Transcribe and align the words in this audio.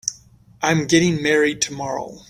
I'm 0.63 0.87
getting 0.87 1.21
married 1.21 1.61
tomorrow. 1.61 2.17